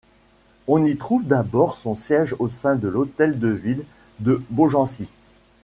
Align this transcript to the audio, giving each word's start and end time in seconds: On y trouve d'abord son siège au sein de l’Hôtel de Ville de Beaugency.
On 0.65 0.83
y 0.83 0.97
trouve 0.97 1.27
d'abord 1.27 1.77
son 1.77 1.93
siège 1.93 2.35
au 2.39 2.47
sein 2.47 2.75
de 2.75 2.87
l’Hôtel 2.87 3.37
de 3.37 3.49
Ville 3.49 3.83
de 4.19 4.41
Beaugency. 4.49 5.07